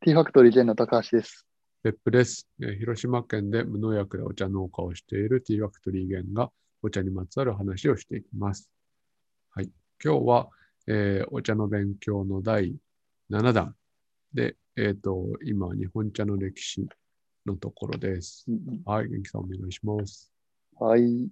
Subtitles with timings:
[0.00, 1.44] ティーファクトリー兼の高橋です。
[1.82, 2.48] 別府です。
[2.62, 6.52] えー広島県で無農薬でお茶農家をしているティーファクトリーゲンが
[6.82, 8.70] お茶にまつわる話をしていきます。
[9.50, 9.70] はい。
[10.02, 10.48] 今日は、
[10.86, 12.76] えーお茶の勉強の第
[13.28, 13.74] 7弾
[14.32, 16.86] で、えっ、と、今、日本茶の歴史
[17.44, 18.46] のところです。
[18.84, 19.08] はい。
[19.08, 20.32] 元気さんお願いします。
[20.78, 21.28] はい。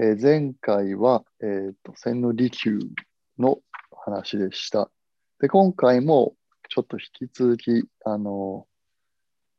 [0.00, 2.80] えー前回は、えーと、千利休
[3.38, 3.60] の
[3.92, 4.90] 話でした。
[5.38, 6.34] で、今回も
[6.74, 8.66] ちょっと引き続き、あの、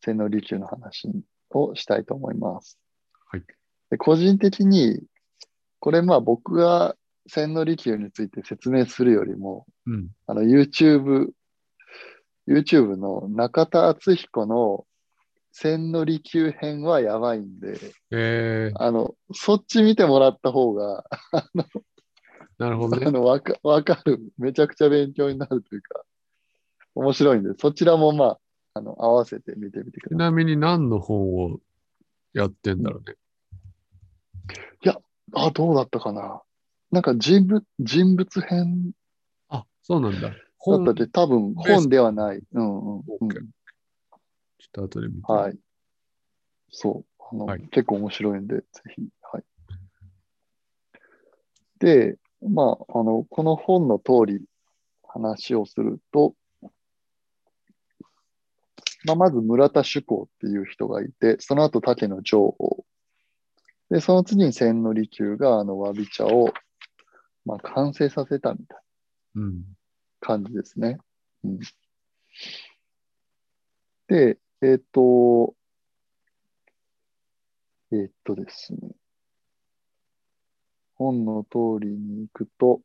[0.02, 1.10] 千利休の話
[1.50, 2.78] をしたいと思います。
[3.32, 3.44] はい。
[3.90, 5.02] で個人的に、
[5.80, 6.98] これまあ僕が
[7.30, 10.09] 千利休について説明するよりも、うん。
[10.28, 11.30] あの YouTube、
[12.50, 14.86] YouTube の中田敦彦の
[15.54, 17.80] 千利休編はやばいんで、
[18.12, 21.06] えー、あの、そっち見てもらった方が、
[22.58, 23.06] なるほどね。
[23.08, 24.20] あの、わか、わかる。
[24.38, 26.04] めちゃくちゃ勉強になるというか、
[26.95, 28.40] 面白いんで、そちらもまあ、
[28.73, 31.59] あの、合わせて見てみてくださちなみに何の本を
[32.33, 33.16] やってんだろうね。
[34.83, 34.89] い。
[35.33, 36.42] あ、どうだったかな。
[36.92, 38.92] なんか人物、人物編
[39.50, 40.30] あ、そうなんだ。
[40.30, 42.42] だ本ったって多分本ではない。
[42.53, 45.31] うんうん、うんちょっと後で見て。
[45.31, 45.58] はい。
[46.72, 47.23] そう。
[47.31, 48.64] あの、はい結構面白いんで、ぜ
[48.95, 49.02] ひ。
[49.22, 49.44] はい。
[51.80, 54.45] で、まあ、あの、この本の通り
[55.03, 56.33] 話をすると、
[59.06, 62.86] まあ、まず村田主公っていう人がいて、その後竹野城王。
[63.89, 66.52] で、その次に千利休があのわび茶を、
[67.45, 68.80] まあ、完成させたみたい
[69.36, 69.59] うん。
[69.59, 69.64] な
[70.22, 70.98] 感じですね。
[71.44, 71.59] うん、
[74.08, 75.56] で、えっ、と、
[77.92, 78.80] えっ、とですね。
[80.95, 82.81] 本の通りに行くと、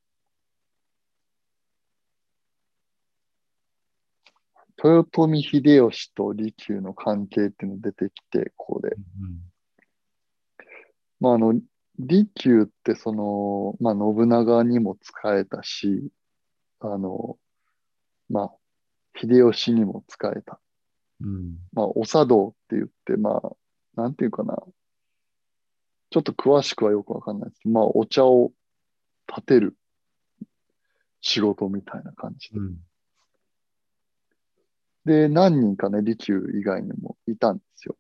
[4.83, 8.91] 豊臣秀吉と利休の関係っていうのが出てきて、ここで。
[8.91, 9.51] うん
[11.21, 11.61] まあ、あの、
[11.99, 16.11] 利休ってその、まあ、信長にも使えたし、
[16.81, 17.39] あの、
[18.31, 18.53] まあ、
[19.15, 20.61] 秀吉にも使えた。
[21.21, 21.59] うん。
[21.73, 23.57] まあ、お茶道って言って、まあ、
[24.01, 24.57] なんていうかな。
[26.13, 28.51] ちょっと詳しくはよくわかんないですけど、まあ、お茶を
[29.29, 29.77] 立てる
[31.21, 32.59] 仕事みたいな感じで。
[32.59, 32.79] うん。
[35.11, 37.97] で、何人かね、利休以外にもいたんですよ。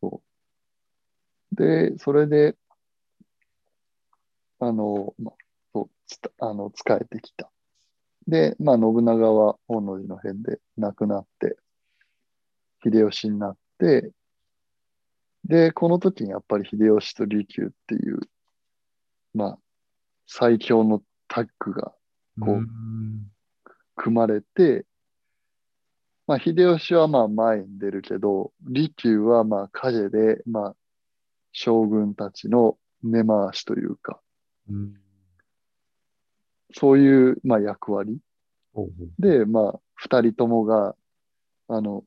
[0.00, 0.22] そ
[1.52, 1.56] う。
[1.56, 2.54] で、それで、
[4.60, 5.34] あの、まあ、
[5.72, 7.50] そう、つたあの、仕えてきた。
[8.28, 11.56] で、まあ、信長は本能寺の変で亡くなって、
[12.84, 14.12] 秀吉になって、
[15.44, 18.20] で、この時にやっぱり秀吉と利休っていう、
[19.34, 19.58] まあ、
[20.28, 21.92] 最強のタッグが
[22.40, 23.32] こううん
[23.96, 24.86] 組まれて、
[26.26, 30.76] まあ、秀吉はまあ前に出るけど、利休はまあ影で、まあ、
[31.52, 34.20] 将軍たちの根回しというか、
[34.68, 34.94] うん。
[36.72, 38.18] そういうまあ役割
[39.18, 40.96] で、まあ、二人ともが、
[41.68, 42.04] あの、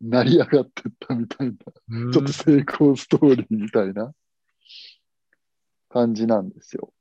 [0.00, 1.54] 成り上がってったみたいな、
[1.88, 4.12] うんちょっと成功ストーリーみたいな
[5.88, 6.92] 感じなんですよ。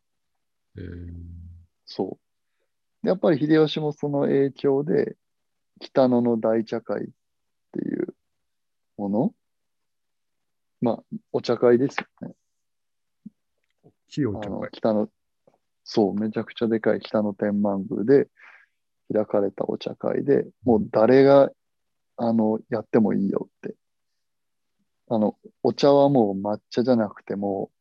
[0.77, 1.41] えー
[1.85, 3.03] そう。
[3.03, 5.17] でやっぱり秀吉もその影響で、
[5.81, 7.07] 北野の大茶会っ
[7.73, 8.13] ていう
[8.97, 9.33] もの？
[10.79, 12.33] まあ、お茶会ですよね。
[14.07, 14.69] 木をあの茶会。
[14.71, 15.09] 北の、
[15.83, 18.29] そう、めちゃくちゃでかい北の天満宮で
[19.13, 21.49] 開かれたお茶会で、もう誰が、
[22.17, 23.75] あの、やってもいいよって。
[25.09, 27.71] あの、お茶はもう抹茶じゃなくても、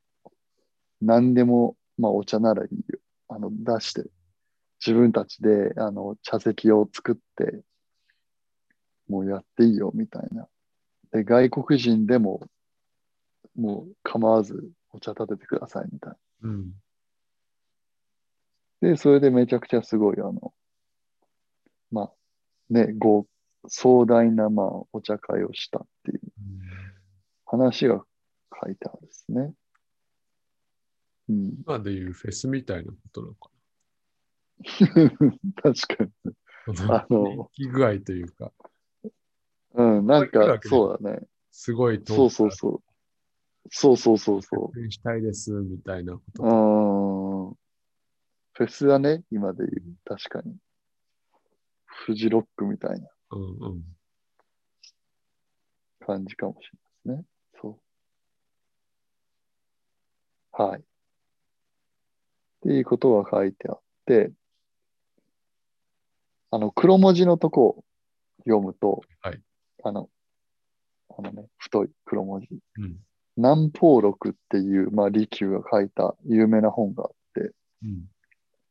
[1.01, 2.99] 何でも、まあお茶ならいいよ。
[3.29, 4.05] あの、出して、
[4.85, 7.63] 自分たちで、あの、茶席を作って、
[9.11, 10.49] もうやっていいよ、みたいな。
[11.13, 12.41] で、外国人でも、
[13.57, 16.13] もう構わずお茶立ててください、みたい
[16.43, 16.49] な。
[16.49, 16.73] うん。
[18.81, 20.55] で、それでめちゃくちゃすごい、あの、
[21.91, 22.13] まあ、
[22.71, 23.27] ね、ご、
[23.67, 26.21] 壮大な、まあ、お茶会をしたっていう
[27.45, 28.05] 話が
[28.65, 29.53] 書いてあるんですね。
[31.29, 31.53] うん。
[31.67, 33.51] 今でいうフェスみたいなことなのか
[35.63, 36.35] 確かに。
[36.89, 36.95] な。
[37.03, 38.53] あの人気具合というか、
[39.75, 41.21] うん、なんかそうだね。
[41.51, 42.83] すごいそうそうそう。
[43.71, 44.91] そうそうそうそう。
[44.91, 46.33] したいですみたいなこう。
[46.33, 46.47] とう。
[46.47, 47.55] ん。
[48.53, 49.97] フェスだね、今で言う。
[50.05, 50.57] 確かに。
[51.85, 53.83] フジロックみたいなうんうん。
[56.01, 56.71] 感じかもし
[57.05, 57.29] れないですね。
[57.61, 57.79] そ
[60.59, 60.63] う。
[60.63, 60.81] はい。
[60.81, 60.83] っ
[62.63, 64.33] ていうことが書いてあって、
[66.51, 67.85] あの、黒文字のとこ、
[68.45, 69.41] 読むと、はい
[69.83, 70.09] あの、
[71.17, 72.49] あのね、太い黒文字。
[72.79, 72.97] うん。
[73.37, 78.05] 南方録っていう、まあ、利休が書いた有名な本があって、うん。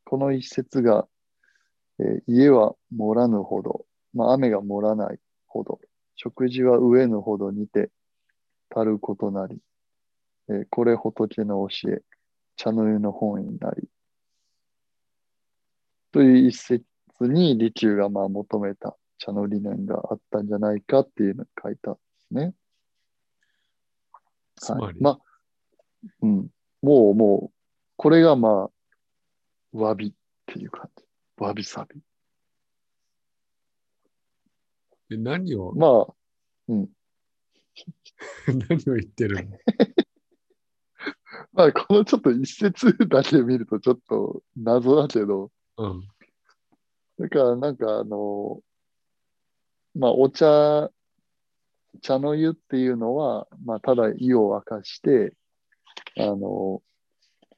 [0.06, 1.08] この一節が、
[2.00, 5.80] えー家は盛らぬほど、まあ、雨が盛らないほど、
[6.16, 7.90] 食事は飢えぬほどにて
[8.74, 9.60] 足ることなり、
[10.50, 12.02] えーこれ仏の教え、
[12.56, 13.88] 茶の湯の本になり、
[16.12, 16.84] という一節
[17.22, 22.54] に利休がまあ求めた茶の理念があったんじゃないかっていうのを書いたんですね。
[24.56, 25.20] つまり、はい、まあ、
[26.22, 26.48] うん。
[26.82, 27.56] もうもう、
[27.98, 28.70] これがま
[29.74, 30.14] あ、詫びっ
[30.48, 31.04] ていう感じ。
[31.38, 32.02] 詫びさび。
[35.10, 36.14] で何を、まあ、
[36.70, 36.84] 何
[38.92, 39.58] を言ってるの？
[41.54, 46.08] まあ、このちょっと一節だけ見るとちょっと謎だけど、うん。
[47.18, 48.62] だからなんかあの、
[50.00, 50.90] まあ、お茶、
[52.02, 55.34] 茶の湯っていうのは、まあ、ただ意を沸かして、
[56.18, 56.82] あの、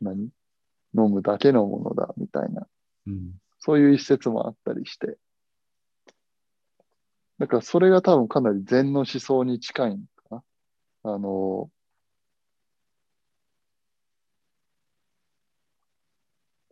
[0.01, 0.29] 何？
[0.93, 2.67] 飲むだけのものだみたいな、
[3.05, 3.39] うん。
[3.59, 5.17] そういう一節もあったりして。
[7.37, 10.43] だからそれが多分かなり禅の思想に近いのか
[11.03, 11.13] な。
[11.13, 11.69] あの、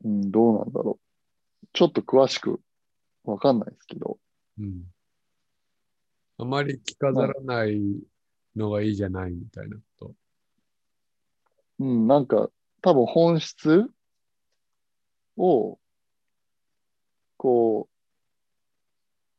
[0.04, 1.68] うん、どうなんだろう。
[1.74, 2.60] ちょっと詳しく
[3.24, 4.18] わかんないですけど、
[4.60, 4.84] うん。
[6.40, 7.82] あまり着飾らない
[8.56, 10.16] のがいいじゃないみたいなこと。
[11.80, 12.50] うん、なんか
[12.82, 13.86] 多分本質
[15.38, 15.78] を
[17.36, 17.90] こ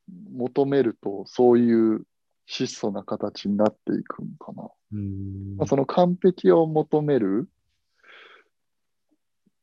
[0.09, 2.07] う求めるとそういう
[2.45, 4.69] 質素な形になっていくのかな。
[4.93, 7.49] うんまあ、その完璧を求める、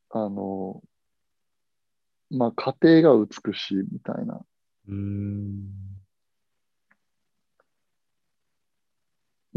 [0.10, 0.82] あの、
[2.32, 4.44] まあ、家庭が美しいみたいな。
[4.88, 5.97] うん。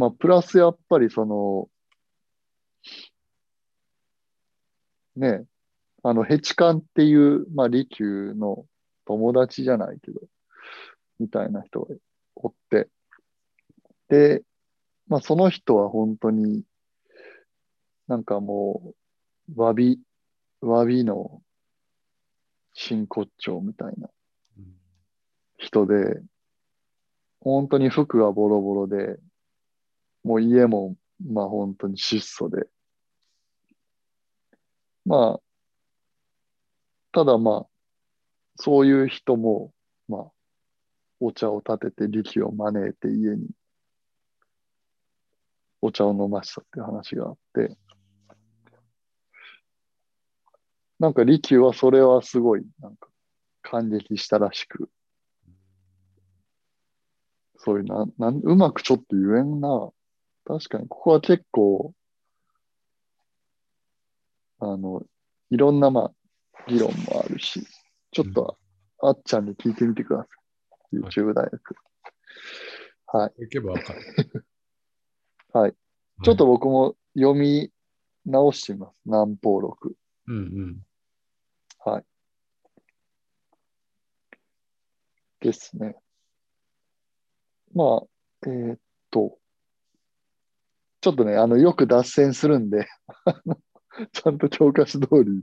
[0.00, 1.68] まあ、プラスやっぱりその、
[5.14, 5.44] ね、
[6.02, 8.64] あの、ヘチカンっていう、まあ、利休の
[9.04, 10.22] 友達じゃないけど、
[11.18, 11.94] みたいな人が
[12.34, 12.88] おって、
[14.08, 14.42] で、
[15.06, 16.64] まあ、その人は本当に、
[18.08, 18.94] なんかも
[19.50, 20.00] う、詫び、
[20.62, 21.42] 詫びの
[22.72, 24.08] 真骨頂みたいな
[25.58, 26.22] 人で、
[27.40, 29.18] 本当に服がボロボロで、
[30.22, 32.66] もう家も、まあ本当に質素で。
[35.04, 35.40] まあ、
[37.12, 37.66] ただまあ、
[38.56, 39.72] そういう人も、
[40.08, 40.32] まあ、
[41.18, 43.48] お茶を立てて力を招いて家に
[45.82, 47.76] お茶を飲ましたっていう話があって、
[50.98, 53.08] なんか利休はそれはすごい、なんか
[53.62, 54.90] 感激したらしく、
[57.56, 59.90] そういうな、なん、うまくちょっと言えんな。
[60.44, 61.94] 確かに、ここは結構、
[64.58, 65.02] あの、
[65.50, 66.12] いろんな、まあ、
[66.68, 67.66] 議論もあるし、
[68.12, 68.58] ちょっと、
[69.02, 70.28] あっちゃんに聞いてみてくださ
[70.92, 70.96] い。
[70.96, 71.76] YouTube 大学。
[73.06, 73.32] はい。
[73.38, 74.00] 行けばわかる。
[75.52, 75.74] はい。
[76.22, 77.72] ちょっと僕も読み
[78.26, 79.00] 直してみます。
[79.04, 79.96] 南方録。
[80.26, 80.86] うんうん。
[81.78, 82.04] はい。
[85.40, 85.96] ですね。
[87.72, 88.06] まあ、
[88.46, 88.78] えーっ
[89.10, 89.39] と、
[91.00, 92.86] ちょっとね、あの、よく脱線するんで、
[94.12, 95.42] ちゃんと教科書通り、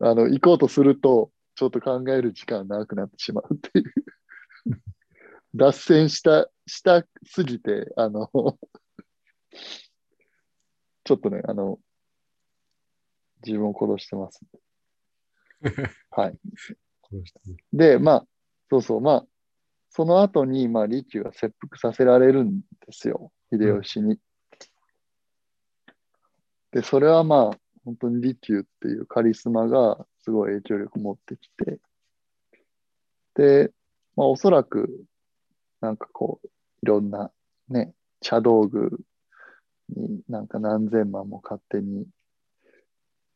[0.00, 3.94] あの、行こうとすると、ちょっと考える時間が長くなってしまうっていう。
[5.54, 8.30] 脱線した、したすぎて、あの、
[11.04, 11.78] ちょっとね、あの、
[13.46, 14.40] 自分を殺してます。
[16.10, 16.38] はい。
[17.72, 18.26] で、まあ、
[18.70, 19.26] そうそう、まあ、
[19.90, 24.18] その後に、まあ、利休が切腹させられるんですよ、秀吉に。
[26.76, 31.80] で、それはまあ、本当に利休っていうカリスマがすごい影響力持ってきて、
[33.34, 33.72] で、
[34.14, 35.06] まあ、おそらく、
[35.80, 36.46] なんかこう、
[36.82, 37.30] いろんな
[37.70, 39.00] ね、茶道具
[39.88, 42.06] になんか何千万も勝手に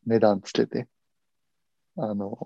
[0.05, 0.87] 値段つけて、
[1.97, 2.37] あの、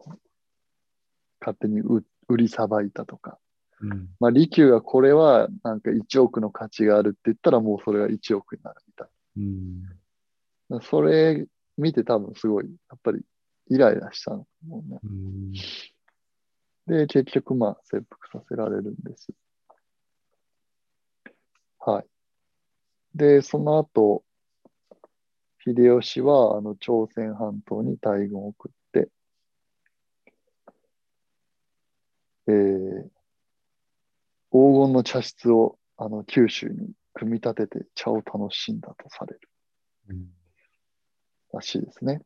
[1.41, 3.41] 勝手に売売りさばいたとか。
[3.81, 4.11] うん。
[4.21, 9.09] まあ、利休がこれはなんか1億の価値があるって言ったらもうそれが1億になるみたい
[9.39, 10.04] うん。
[10.75, 10.81] な。
[10.83, 13.23] それ見て多分すごい、やっぱり
[13.69, 14.99] イライラしたのもうね。
[15.03, 15.53] うん。
[16.87, 19.33] で、結局まあ切腹させられるんです。
[21.79, 22.07] はい。
[23.15, 24.25] で、その後、
[25.65, 29.09] 秀吉はあの朝鮮半島に大軍を送って、
[32.47, 33.15] えー
[34.95, 39.41] の茶室をあの九州に組み立てて茶を楽しんだとされる
[40.11, 40.44] うん。
[41.55, 42.21] らしいですね。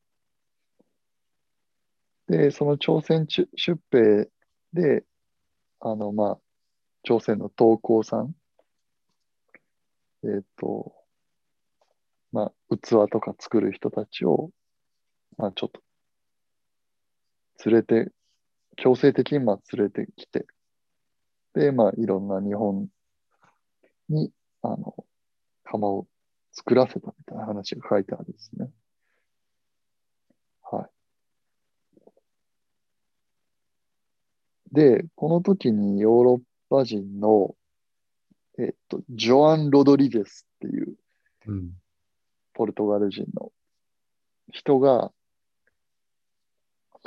[2.28, 3.48] で、その朝鮮出
[3.90, 4.28] 兵
[4.72, 5.04] で、
[5.80, 6.38] あの、まあ、
[7.04, 8.34] 朝鮮の東光さん、
[10.24, 10.92] えっ、と、
[12.32, 14.50] まあ、器とか作る人たちを、
[15.36, 15.80] まあ、ちょっと、
[17.64, 18.12] 連れて、
[18.76, 20.46] 強制的にまあ連れてきて、
[21.54, 22.88] で、まあ、いろんな日本
[24.08, 24.30] に、
[24.62, 24.94] あの、
[25.64, 26.06] 窯を
[26.52, 28.70] 作らせたみたいな話が書いてあるんですね。
[30.62, 30.90] はい。
[34.72, 37.54] で、この時にヨーロッパ人の、
[38.58, 40.94] えっと、ジョアン・ロドリゲスっていう
[41.48, 41.70] うん。
[42.52, 43.52] ポルトガル人の
[44.52, 45.12] 人が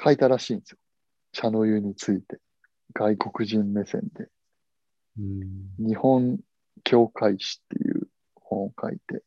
[0.03, 0.77] 書いたらしいんですよ。
[1.33, 2.39] 茶の湯について。
[2.93, 4.27] 外国人目線で。
[5.19, 5.87] うん。
[5.87, 6.39] 日本
[6.83, 9.23] 教会史っていう本を書いて。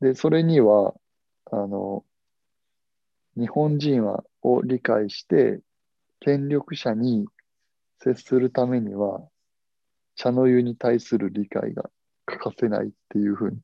[0.00, 0.94] で、それには、
[1.50, 2.04] あの、
[3.36, 5.60] 日本人はを理解して、
[6.26, 7.28] 権力者に
[8.00, 9.22] 接するためには、
[10.16, 11.88] 茶の湯に対する理解が
[12.24, 13.58] 欠かせないっていうふうに、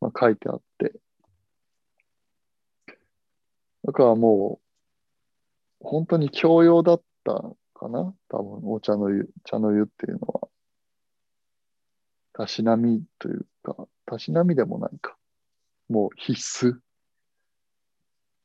[0.00, 0.92] まあ、書いてあって。
[3.82, 4.60] だからも
[5.82, 7.32] う、本当に教養だった
[7.74, 8.14] かな？
[8.28, 10.48] 多分、お茶の湯、茶の湯っていうのは。
[12.34, 15.16] たしなみというか、たしなみでもないか。
[15.88, 16.78] もう必須。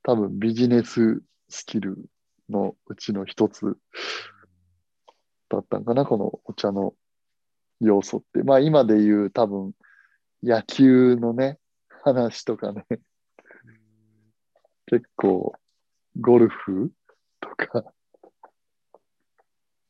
[0.01, 2.09] 多分ビジネススキル
[2.49, 3.77] のうちの一つ
[5.49, 6.93] だったんかな、このお茶の
[7.79, 8.43] 要素って。
[8.43, 9.73] まあ今で言う多分
[10.43, 11.59] 野球のね、
[12.03, 12.85] 話とかね、
[14.87, 15.53] 結構
[16.19, 16.91] ゴルフ
[17.39, 17.93] とか、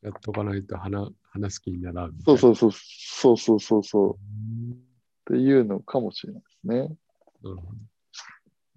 [0.02, 2.38] やっとかないと話話す気にならんそいうな。
[2.38, 4.72] そうそう、そうそうそうそう、うん。
[4.72, 4.76] っ
[5.26, 6.76] ていうのかもしれないですね。
[6.78, 6.90] なる
[7.42, 7.62] ほど。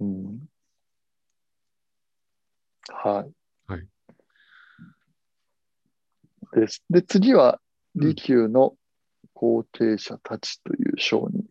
[0.02, 0.40] うん。
[2.90, 3.32] はい。
[3.72, 3.88] はい。
[6.60, 6.84] です。
[6.90, 7.60] で、次は、うん
[7.96, 8.74] 利休の
[9.36, 11.46] 後継者たちという章に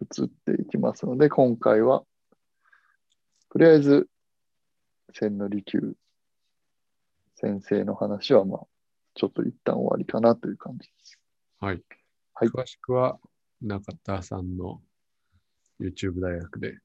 [0.00, 2.02] 移っていきますので、今回は、
[3.50, 4.08] とりあえず、
[5.12, 5.96] 千利休
[7.34, 8.60] 先生の話は、まあ、
[9.14, 11.18] ちょっと一旦終わりかなという感じです。
[11.60, 11.82] はい。
[12.34, 13.18] はい詳しくは
[13.60, 14.80] 中田さんの
[15.80, 16.78] YouTube 大学で。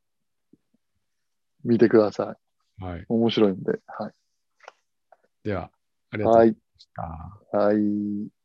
[1.63, 2.35] 見てくださ
[2.79, 2.83] い。
[2.83, 3.05] はい。
[3.07, 3.79] 面白いんで。
[3.87, 4.13] はい。
[5.43, 5.71] では、
[6.11, 7.57] ありがとうございました。
[7.57, 8.42] はい。